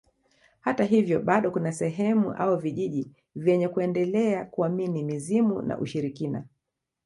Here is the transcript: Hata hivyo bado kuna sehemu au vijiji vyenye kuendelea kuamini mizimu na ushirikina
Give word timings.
Hata 0.59 0.83
hivyo 0.83 1.19
bado 1.21 1.51
kuna 1.51 1.71
sehemu 1.71 2.33
au 2.33 2.57
vijiji 2.57 3.11
vyenye 3.35 3.67
kuendelea 3.67 4.45
kuamini 4.45 5.03
mizimu 5.03 5.61
na 5.61 5.77
ushirikina 5.77 6.43